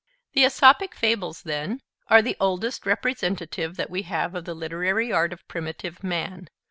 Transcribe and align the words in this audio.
The 0.33 0.45
Aesopic 0.45 0.95
Fables, 0.95 1.43
then, 1.43 1.79
are 2.07 2.23
the 2.23 2.35
oldest 2.39 2.87
representative 2.87 3.75
that 3.75 3.91
we 3.91 4.01
have 4.01 4.33
of 4.33 4.45
the 4.45 4.55
literary 4.55 5.11
art 5.13 5.31
of 5.31 5.47
primitive 5.47 6.03
man. 6.03 6.49